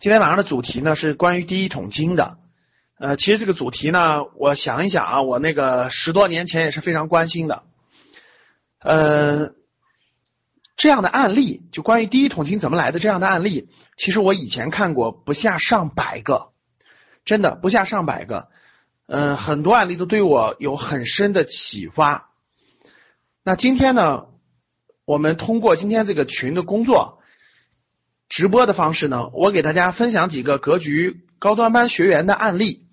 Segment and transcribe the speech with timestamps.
[0.00, 2.38] 今天晚上的主题呢是关于第一桶金的。
[2.98, 7.64] 呃，其实这个主题呢，我想一想啊，我那个十多年前也是非常关心的。
[8.80, 9.50] 呃，
[10.78, 13.68] 这样的案例，就关于第一桶金怎么来的这样的案例，
[13.98, 16.48] 其实我以前看过不下上百个，
[17.26, 18.48] 真的不下上百个。
[19.06, 22.30] 嗯，很多案例都对我有很深的启发。
[23.44, 24.28] 那今天呢，
[25.04, 27.19] 我们通过今天这个群的工作。
[28.30, 32.84] 直播的方式呢，我给大家分享几个格局高端班学员的案例。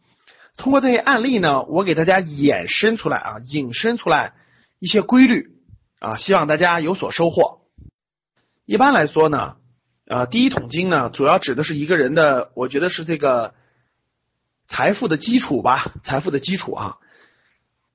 [0.57, 4.33] 通过这些案例呢，我给大家衍生出来啊，引申出来
[4.79, 5.49] 一些规律
[5.99, 7.59] 啊，希望大家有所收获。
[8.65, 9.57] 一般来说呢，
[10.07, 13.53] 呃，第一桶金呢，主要指的是一个人的，我觉得是这个
[14.67, 16.95] 财富的基础吧，财富的基础啊。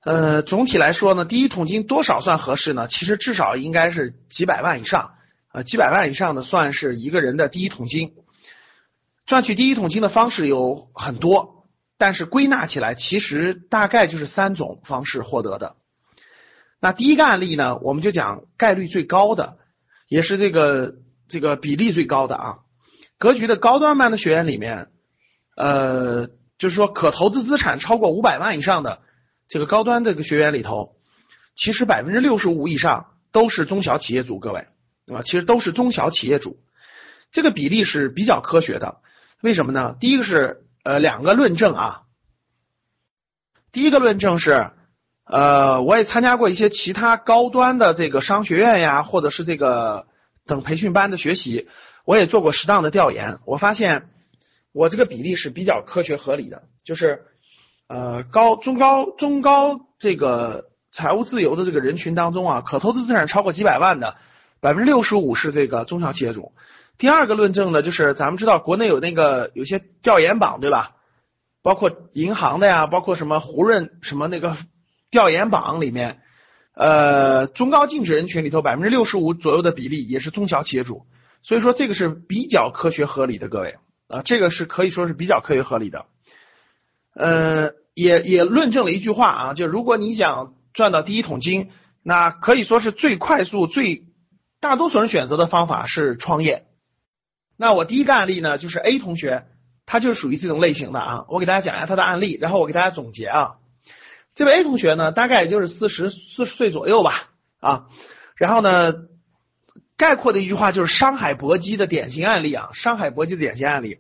[0.05, 2.87] 呃，总体来说呢，第一桶金多少算合适呢？
[2.87, 5.15] 其实至少应该是几百万以上。
[5.53, 8.13] 呃，几百万以上的算是一个人的第一桶金。
[9.27, 11.67] 赚取第一桶金的方式有很多，
[11.99, 15.77] 但是归纳起来，其实大概就是三种方式获得的。
[16.81, 19.59] 那第一个案例呢，我们就讲概率最高的，
[20.09, 20.95] 也是这个
[21.29, 22.59] 这个比例最高的啊。
[23.19, 24.89] 格局的高端班的学员里面，
[25.57, 26.27] 呃，
[26.59, 28.99] 就是说可投资资产超过五百万以上的
[29.49, 30.97] 这个高端这个学员里头，
[31.55, 34.67] 其实百分之六十五以上都是中小企业主，各位。
[35.15, 36.57] 啊，其实都是中小企业主，
[37.31, 38.97] 这个比例是比较科学的。
[39.43, 39.97] 为什么呢？
[39.99, 42.03] 第一个是呃两个论证啊。
[43.73, 44.71] 第一个论证是
[45.25, 50.07] 呃，我也参加过一些其他高端的这个商学院呀，或者是这个
[50.47, 51.69] 等培训班的学习，
[52.05, 54.11] 我也做过适当的调研，我发现
[54.73, 57.23] 我这个比例是比较科学合理的，就是
[57.89, 64.17] 呃高中高中高这个财务自由的这个人群当中啊，可投资资产超过几百万的。
[64.63, 66.53] 百分之六十五是这个中小企业主。
[66.97, 70.93] 第二个论证呢，就是咱们知道国内有那个有些调研榜，对吧？
[71.65, 74.57] 包括银行的呀，包括什么胡润什么那个
[75.11, 76.21] 调研榜里面，
[76.77, 81.03] 呃，中高净值人群里头百分之六十五左右的比例也是中小企业主。
[81.43, 83.75] 所以说这个是比较科学合理的，各位
[84.07, 86.05] 啊，这个是可以说是比较科学合理的。
[87.17, 91.71] 呃，也也论证了一句话啊，就如果你想赚到第一桶金，
[92.05, 94.05] 那可以说是最快速最。
[94.63, 96.63] 大多数人选择的方法是创业。
[97.59, 99.43] 那我第一个案例呢，就是 A 同学，
[99.87, 101.25] 他就是属于这种类型的啊。
[101.29, 103.55] 我给大家讲一下他的案例，然后我给大家总结啊。
[104.37, 107.87] 这位 A 同学呢，大概也就是四十四十岁左右吧啊。
[108.37, 108.95] 然后呢，
[109.97, 113.99] 概括的一句话就是商海搏击的典型案例啊，商海搏击的典型案例。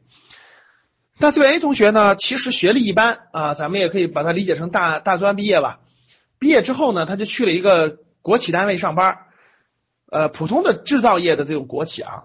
[1.19, 5.81] 那这位 A 同学呢，其实学历一般啊，咱们也可以把它理解成大大专毕业吧。
[6.39, 9.19] 毕业之后呢，他就去了一个国企单位上班。
[10.13, 12.25] 呃，普通的制造业的这种国企啊，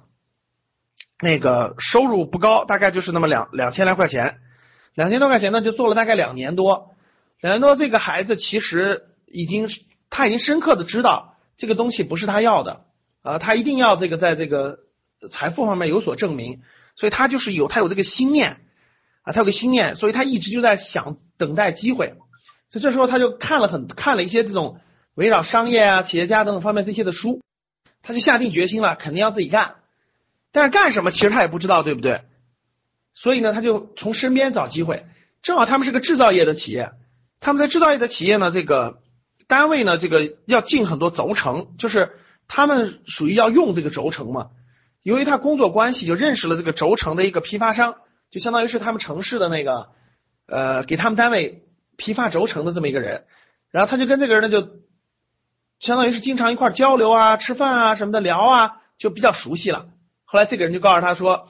[1.22, 4.40] 那个收入不高，大概就是那么两两千来块钱，
[4.94, 6.90] 两千多块钱呢，就做了大概两年多，
[7.40, 9.70] 两年多，这个孩子其实已经
[10.10, 12.82] 他已经深刻的知道这个东西不是他要的
[13.22, 14.80] 啊，他一定要这个在这个
[15.32, 16.60] 财富方面有所证明，
[16.98, 18.58] 所以他就是有他有这个心念
[19.22, 22.16] 啊，他有个心念，所以他一直就在想等待机会，
[22.70, 24.82] 所以这时候他就看了很看了一些这种
[25.16, 27.40] 围绕商业啊、企业家等等方面这些的书。
[28.08, 29.76] 他就下定决心了，肯定要自己干，
[30.54, 32.22] 但是干什么其实他也不知道，对不对？
[33.14, 35.04] 所以呢，他就从身边找机会。
[35.44, 36.92] 正好他们是个制造业的企业，
[37.42, 39.00] 他们在制造业的企业呢，这个
[39.50, 42.12] 单位呢，这个要进很多轴承，就是
[42.48, 44.52] 他们属于要用这个轴承嘛。
[45.04, 47.96] 由于他工作关系，就认识了这个轴承的一个批发商，
[48.32, 49.90] 就相当于是他们城市的那个
[50.48, 51.64] 呃，给他们单位
[51.98, 53.26] 批发轴承的这么一个人。
[53.70, 54.70] 然后他就跟这个人呢就。
[55.80, 59.86] 相当于是经常一块交流啊、吃饭啊什么的聊啊，就比较熟悉了。
[60.26, 61.48] 后来这个人就告诉他说，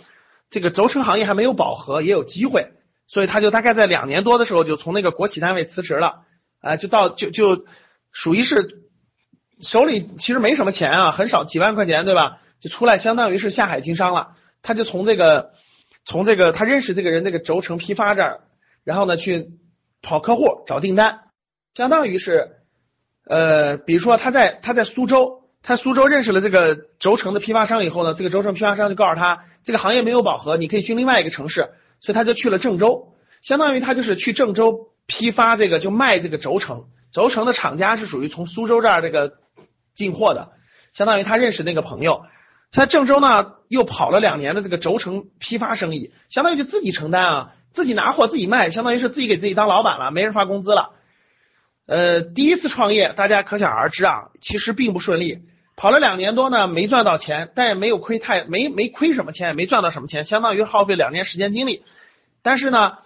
[0.49, 2.71] 这个轴承行业还没有饱和，也有机会，
[3.07, 6.23] 所以他就大概在两年多的时候就从那个国企单位辞职了，
[6.61, 7.65] 啊，就到就就
[8.11, 8.81] 属于是
[9.61, 12.39] 手里其实没什么钱啊，很少几万块钱对吧？
[12.59, 14.35] 就出来相当于是下海经商了。
[14.61, 15.51] 他就从这个
[16.05, 18.41] 从这个他认识这个人那个轴承批发这儿，
[18.83, 19.51] 然后呢去
[20.01, 21.21] 跑客户找订单，
[21.75, 22.56] 相当于是。
[23.29, 31.69] 呃，比如说他在他在苏州，他苏州认识了这个轴承的批发商以后呢，这个轴承批发商就告诉他，这个行业没有饱和，你可以去另外一个城市，
[31.99, 33.09] 所以他就去了郑州，
[33.41, 39.33] 相当于他就是去郑州批发这个就卖这个轴承，轴承的厂家是属于从苏州这儿这个
[39.93, 40.49] 进货的，
[40.93, 42.21] 相当于他认识那个朋友，
[42.71, 50.91] 在郑州呢又跑了两年的这个轴承批发生意，相当于就自己承担啊，自己拿货自己卖，相当于是自己给自己当老板了，没人发工资了。
[51.87, 55.39] 呃，第一次创业，大家可想而知啊，其实并不顺利。
[55.75, 61.83] 跑了两年多呢，没赚到钱，但也没有亏太没没亏什么钱，也没赚到什么钱，相当于耗费两年时间精力。
[62.43, 62.97] 但是呢，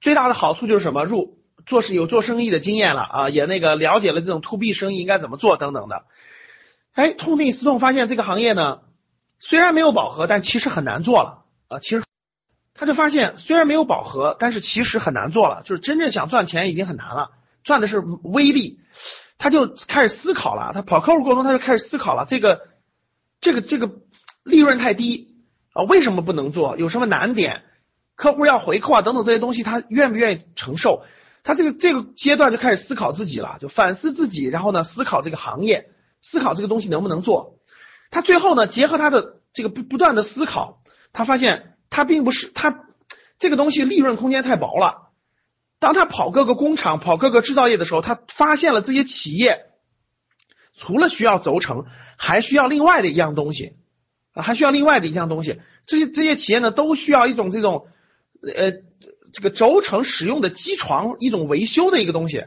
[0.00, 1.04] 最大的好处就是什么？
[1.04, 6.02] 入做事有做生意的经验了啊，也那个了解了这种 to B 生意应该怎么做等等的。
[6.94, 8.80] 哎，痛定思痛，发现这个行业呢，
[9.38, 11.78] 虽然没有饱和，但其实很难做了啊。
[11.78, 12.02] 其实
[12.74, 17.30] 他就发现，虽然没有饱和，但是其实很难做了，就是真正想赚钱已经很难了，
[17.64, 18.78] 赚的是微利。
[19.40, 22.60] 他就开始思考了，他跑客户过程中他就开始思考了，这个
[23.40, 23.88] 这个这个
[24.42, 25.28] 利润太低
[25.72, 26.76] 啊，为什么不能做？
[26.76, 27.62] 有什么难点？
[28.16, 31.04] 客户要回扣啊等等这些东西，他愿不愿意承受？
[31.44, 35.86] 他这个这个阶段就开始思考自己了，就反思自己，然后呢思考这个行业，
[36.20, 37.54] 思考这个东西能不能做。
[38.10, 40.80] 他最后呢结合他的这个不不断的思考，
[41.12, 42.80] 他发现他并不是他
[43.38, 45.07] 这个东西利润空间太薄了。
[45.80, 49.60] 当他跑各个工厂、跑各个制造业的时候，他发现了这些企业
[50.76, 51.84] 除了需要轴承，
[52.16, 53.74] 还需要另外的一样东西
[54.32, 55.60] 啊，还需要另外的一样东西。
[55.86, 57.86] 这些这些企业呢，都需要一种这种
[58.42, 58.72] 呃
[59.32, 62.38] 这个轴承使用的机床，一种维修的一个东西。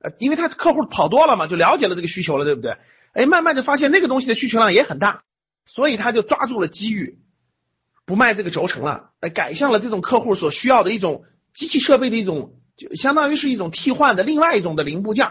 [0.00, 2.76] 呃，因为他客户跑多了嘛，就了解了这个需求了，对不对？
[3.12, 5.22] 哎，慢慢就发现那个东西的需求量也很大，
[5.66, 7.18] 所以他就抓住了机遇，
[8.06, 11.22] 不卖这个轴承了，哎，改向了这种客户所需要的一种
[11.54, 12.54] 机器设备的一种。
[12.82, 15.30] 就相当于是一种替换的另外一种的零部件，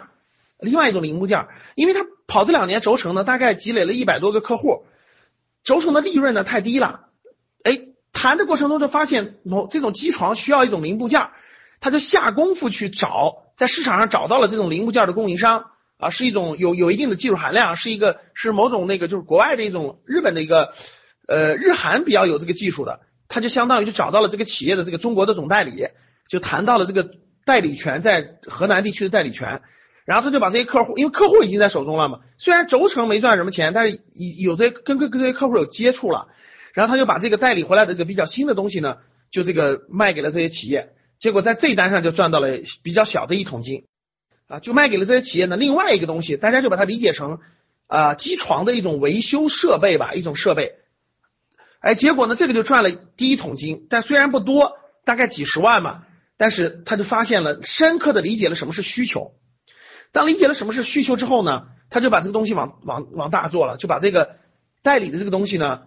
[0.60, 4.86] 另外一种零部件，因为他跑这两年轴承呢，大概积累了一百多个客户，
[5.66, 7.02] 轴承的利润呢太低了，
[7.64, 7.80] 哎，
[8.14, 11.28] 谈的过程中就发现某这种机床需要一种零部件，
[11.82, 15.66] 他就下功夫去找，在市场上找到了这种零部件的供应商
[15.98, 20.74] 啊，是一种有有一定的技术含量，是一个是某种那个就是国外的一种日本的一个
[21.28, 25.88] 呃日韩比较有这个技术的，他就相当于就找到了这个企业的这个中国的总代理，
[26.30, 27.10] 就谈到了这个。
[27.46, 29.62] 代理权在河南地区的代理权，
[30.06, 36.28] 然后他就把这些客户，因为客户已经在手中了嘛，虽然轴承没赚什么钱，但是有有这些跟跟跟这些客户有接触了，
[36.74, 38.98] 然后他就把这个代理回来的这个比较新的东西呢，
[39.32, 40.90] 就这个卖给了这些企业，
[41.20, 43.84] 结果在这一单上就赚到了比较小的一桶金，
[44.48, 45.58] 啊，就卖给了这些企业呢。
[45.58, 47.40] 另外一个东西，大家就把它理解成
[47.88, 50.74] 啊机床的一种维修设备吧，一种设备，
[51.80, 54.74] 哎，结果呢这个就赚了第一桶金，但虽然不多，
[55.06, 56.04] 大概几十万嘛。
[56.42, 59.34] 但是他就发现了，深刻的理解了什么是需求。
[60.12, 64.38] 当理解了什么是需求之后呢，他就把这个东西往往往大做了，就把这个
[64.82, 65.84] 代理的这个东西呢，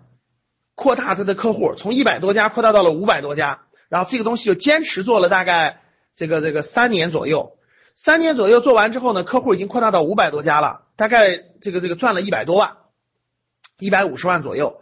[0.76, 3.62] 扩大他的客户，从一百多家扩大到了五百多家。
[3.88, 5.80] 然后这个东西就坚持做了大概
[6.14, 7.58] 这个这个三年左右。
[7.96, 12.76] 三年左右做完之后呢，客户已经扩大到五百多家了，大概这个这个赚了一百多万，
[13.80, 14.80] 一百五十万左右。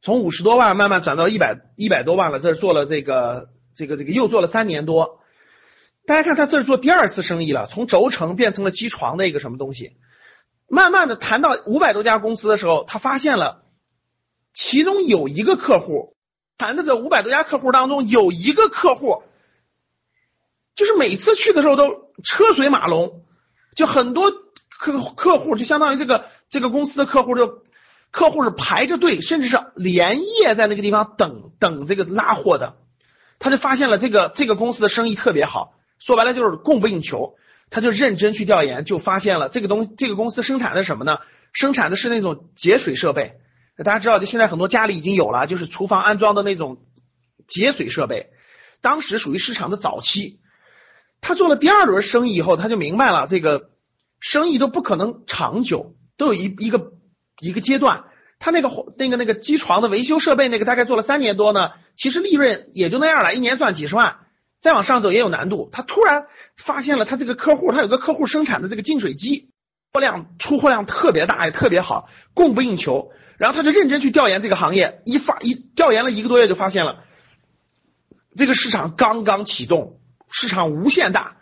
[0.00, 3.48] 从五十多万慢慢转到一百一百多万了，这是做了这个。
[3.74, 5.20] 这个这个又做了三年多，
[6.06, 9.92] 大家看他这是做第二次生意了，从轴承变成了机床的一个什么东西。
[10.68, 13.64] 慢慢的谈到五百多家公司的时候，他发现了
[14.54, 16.14] 其中有一个客户，
[16.58, 19.22] 谈的这五百多家客户当中有一个客户，
[20.76, 23.22] 就是每次去的时候都车水马龙，
[23.74, 24.30] 就很多
[24.78, 27.62] 客客户就相当于这个这个公司的客户就
[28.10, 32.76] 客户是排着队，甚至是连夜在那个地方等等这个拉货的。
[33.40, 37.34] 他就发现了这个这个公司的生意特别好，说白了就是供不应求。
[37.72, 41.18] 他就认真去调研，就发现了这个东这个公司生产的什么呢？
[41.52, 43.34] 生产的是那种节水设备。
[43.84, 46.78] 大家知道，就现在很多家里已经有了，就是厨房安装的那种
[47.48, 48.26] 节水设备。
[48.82, 50.40] 当时属于市场的早期。
[51.20, 53.70] 他做了第二轮生意以后，他就明白了，这个
[54.20, 56.92] 生意都不可能长久，都有一一个
[57.38, 58.04] 一个阶段。
[58.38, 58.68] 他那个
[58.98, 64.16] 那个那个机床的维修设备，那个大概做了三年多呢，其实利润也就那样了，一年赚几十万，
[64.62, 65.68] 再往上走也有难度。
[65.72, 66.24] 他突然
[66.56, 69.50] 发现了，他这个客户，他有个客户生产的这个净水机，
[69.92, 73.10] 货量出货量特别大，也特别好，供不应求。
[73.36, 77.04] 然后他就认真去调研这个行业，一发一调研了一个多月，就发现了
[78.36, 79.98] 这个市场刚刚启动，
[80.30, 81.36] 市场无限大，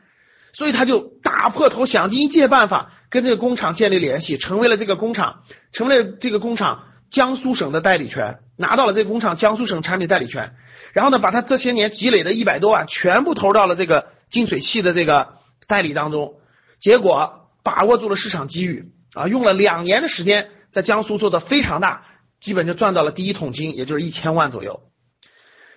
[0.52, 6.85] 所以他就打破头，想尽一切办法跟这个工厂建立联系，成为了这个工厂，成为了这个工厂。
[7.11, 10.53] 江苏省的代理权拿到了这工厂江苏省产品代理权，
[10.93, 15.35] 然后呢，把他这些年积累的一百多万全部投到了这个净水器的这个
[15.67, 16.35] 代理当中，
[16.81, 22.05] 结果把握住了市场机遇啊，用了两年的时间在江苏做的非常大，
[22.41, 24.81] 基本就赚到了第一桶金，也就是一千万左右。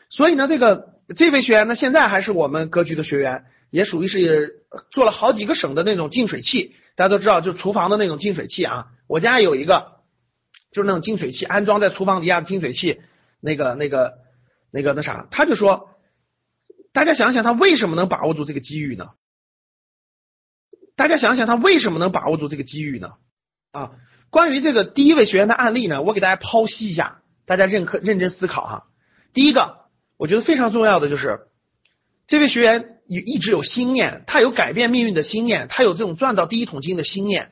[0.09, 4.55] 所以呢，这个这位学员呢，现在还是我们格局的学员，也属于是
[4.91, 10.00] 做了好几个省的那种净水器，大家都知道，就厨房的那种净水器啊，我家有一个。
[10.71, 13.01] 就是那种净水器安装在厨房底下的净水器，
[13.41, 14.13] 那个、那个、
[14.71, 15.89] 那个、那啥，他就说，
[16.93, 19.09] 大家想想他为什么能把握住这个机遇呢？
[20.95, 23.13] 大家想想他为什么能把握住这个机遇呢？
[23.71, 23.91] 啊，
[24.29, 28.83] 关于这个第一位学员的案例呢，我给大家剖析一下，大家认可认真思考哈。
[29.33, 29.77] 第一个，
[30.17, 31.47] 我觉得非常重要的就是
[32.27, 37.51] 这位学员一一直有心念，他有改变命运的心念，他有这种赚到第一桶金的心念，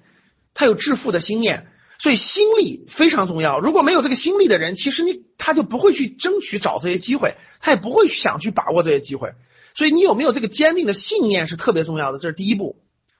[0.53, 1.67] 他有致富的心念，
[2.01, 3.59] 所以心力非常重要。
[3.59, 9.33] 如果没有这个心力的人，其实你他就不会去争取找这些机会，他也不会想去把握这些机会。
[9.75, 12.77] 所以你有没有这个坚定的信念是特别重要的，这是第一步，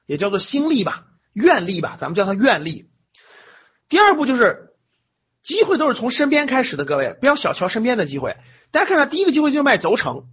[0.07, 2.86] 也叫做心力吧，愿力吧，咱们叫它愿力。
[3.89, 4.69] 第二步就是
[5.43, 8.38] 机会都是从身边开始的，各位不要小瞧身边的机会。
[8.71, 10.24] 大家看看，第一个机会就是卖轴承，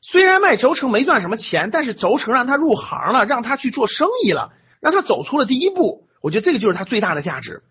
[0.00, 6.06] 虽然卖轴承没赚什么钱，但是轴承让他入行了，让他去做生意了，让他走出了第一步。
[6.22, 7.62] 我觉得这个就是他最大的价值。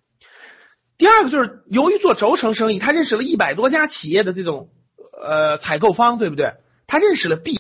[1.00, 4.68] 第二个就是由于做轴承生意，他认识了一百多家企业的这种
[5.20, 6.53] 呃采购方，对不对？
[6.86, 7.60] 他认识了 B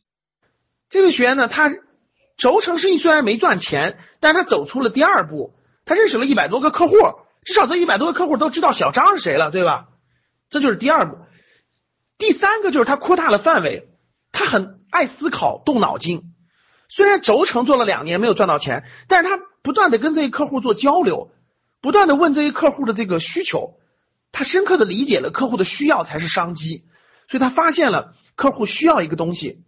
[0.89, 1.71] 这位学员呢，他
[2.37, 5.53] 轴承生意虽然没赚钱，但是他走出了第二步，
[5.85, 6.93] 他认识了一百多个客户。
[7.45, 9.87] 至少这一百多个客户都知道小张是谁了，对吧？
[10.49, 11.17] 这就是第二步。
[12.17, 13.87] 第三个就是他扩大了范围，
[14.33, 16.23] 他很爱思考、动脑筋。
[16.89, 21.31] 虽然轴承做了两年没有赚到钱，但是他不断的跟这些客户做交流，
[21.81, 23.75] 不断的问这些客户的这个需求，
[24.31, 26.83] 他深刻的理解了客户的需要才是商机，
[27.29, 29.63] 所以他发现了客户需要一个东西，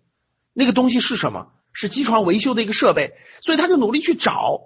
[0.53, 1.47] 那个东西是什么？
[1.73, 4.59] 是机床维修的一个设备，所以他就努力去找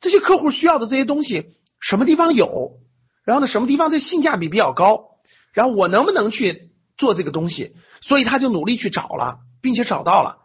[0.00, 1.52] 这些客户需要的这些东西。
[1.80, 2.78] 什么地方有，
[3.26, 3.46] 然后呢？
[3.46, 5.18] 什么地方这性价比比较高？
[5.52, 7.76] 然后我能不能去做这个东西？
[8.00, 10.38] 所以他就努力去找了，并且找到了。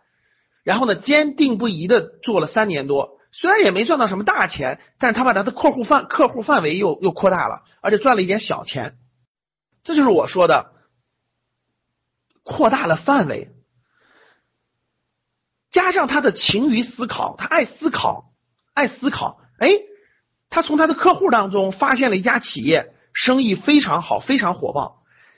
[0.65, 8.95] 然后呢，坚定不移的做了三年多，虽然也没赚到什么大钱，但是他把他的客户范客户范围又又扩大了，而且赚了一点小钱。
[9.83, 10.73] 这就是我说的，
[12.43, 13.49] 扩大了范围，
[15.71, 18.25] 加上他的勤于思考，他爱思考，
[18.73, 19.69] 爱思考，哎。
[20.53, 24.97] 他从他的客户当中发现了一家企业，生意非常好，非常火爆。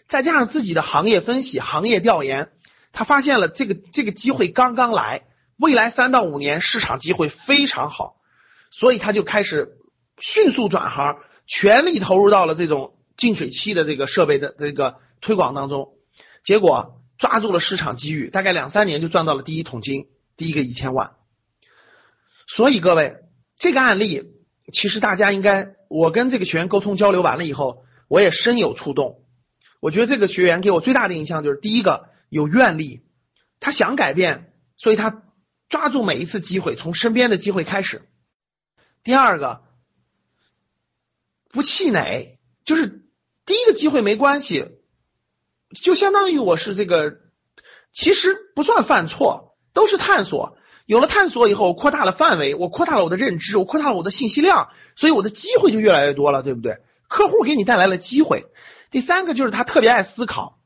[0.10, 2.50] 再加上自己的行业分析、行业调研，
[2.94, 5.22] 他发现了这个这个机会刚刚来，
[5.58, 8.16] 未来三到五年市场机会非常好，
[8.72, 9.70] 所以他就开始
[10.20, 11.18] 迅速转行，
[11.48, 15.90] 全力投入到了这种净水器的这个设备的这个推广当中。
[16.44, 20.06] 结果抓住了市场机遇，大概两三年就赚到了第一桶金，
[20.38, 21.12] 第一个一千万。
[22.48, 23.16] 所以各位，
[23.58, 24.32] 这个案例。
[24.72, 29.18] 其实大家应该，我跟这个学员沟通交流完了以后，我也深有触动。
[29.82, 33.02] 我觉得这个学员给我最大的印象就是，第一个有愿力，
[33.60, 35.22] 他想改变，所以他
[35.74, 38.04] 抓住每一次机会，从身边的机会开始。
[39.04, 39.62] 第二个
[41.52, 43.02] 不气馁，就是
[43.48, 44.68] 第一个机会没关系，
[45.84, 47.14] 就相当于我是这个，
[47.92, 50.60] 其实不算犯错，都是探索。
[50.86, 56.78] 有了探索以后，扩大了范围，我扩大了我的认知，我扩大了我的信息量，所以我的机会就越来越多了，对不对？
[57.08, 58.46] 客户给你带来了机会。
[58.92, 60.60] 第三个就是他特别爱思考，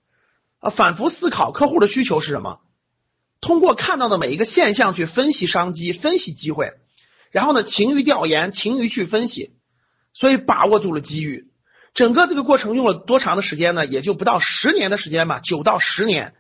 [0.60, 2.60] 啊，反复思考客户的需求是什么，
[3.42, 6.74] 通过看到的每一个现象去分析商机、分析机会，
[7.32, 9.52] 然后呢，勤于调研，勤于去分析，
[10.14, 11.46] 所以把握住了机遇。
[11.94, 13.86] 整个这个过程用了多长的时间呢？
[13.86, 16.34] 也就不到十年的时间吧，九到十年。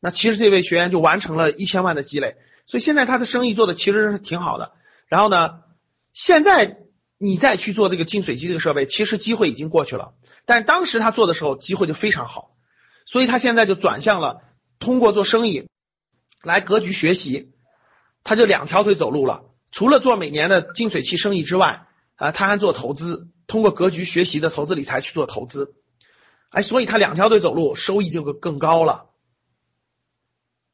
[0.00, 2.34] 那其实这位学员就完成了一千万的积累。
[2.66, 4.70] 所以现在他的生意做的其实是挺好的。
[5.08, 5.50] 然后呢，
[6.12, 6.76] 现在
[7.18, 10.12] 你再去做这个净水机这个设备，其实机会已经过去了。
[10.46, 12.50] 但当时他做的时候，机会就非常好。
[13.06, 14.42] 所以他现在就转向了
[14.78, 15.68] 通过做生意
[16.44, 17.48] 来格局学习，
[18.22, 19.42] 他就两条腿走路了。
[19.72, 21.86] 除了做每年的净水器生意之外，
[22.16, 25.74] 啊，他还做投资，通过格局学习的投资理财去做投资。
[26.50, 29.06] 哎，所以他两条腿走路，收益就更高了。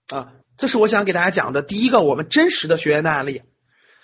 [0.09, 0.33] 啊。
[0.59, 3.41] 这是我想给大家讲的第一个我们真实的学员的案例，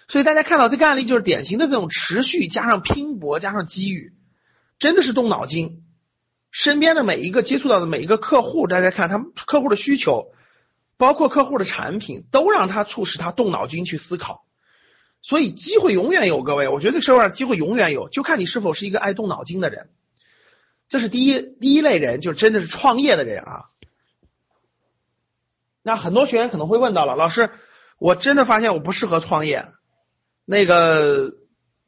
[0.09, 4.13] 所以大家看到这个案例就是典型的这种持续加上拼搏加上机遇，
[4.79, 5.83] 真的是动脑筋。
[6.51, 10.29] 身边的每一个接触到的每一个客户，大家看他们客户的需求，
[10.99, 14.45] 包括客户的产品，都让他促使他动脑筋去思考。
[15.23, 19.89] 所以机会永远有，各位，我觉得这社会上机会永远有，就看你是否是一个爱动脑筋的人。
[20.89, 23.65] 这是第一第一类人，就真的是创业的人啊。
[25.83, 27.51] 那很多学员可能会问到了，老师，
[27.99, 29.67] 我真的发现我不适合创业，
[30.45, 31.33] 那个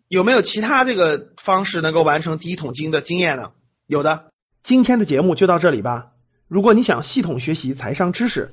[0.08, 3.52] 有没有其他这个方式能够完成第一桶金的经验呢？
[3.86, 4.32] 有的。
[4.64, 6.10] 今天的节目就到这里吧。
[6.48, 8.52] 如果你想系统学习财商知识，